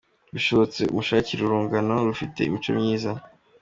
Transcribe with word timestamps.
Bishobotse 0.33 0.81
umushakire 0.91 1.41
urungano 1.43 1.93
rufite 2.07 2.39
imico 2.43 2.69
myiza,. 2.79 3.11